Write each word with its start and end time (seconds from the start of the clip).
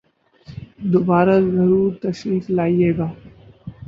دوبارہ 0.91 1.35
ضرور 1.47 1.89
تشریف 2.03 2.49
لائیئے 2.49 2.91
گا 2.97 3.07